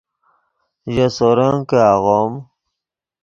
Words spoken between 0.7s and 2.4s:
ژے سورن کہ آغوم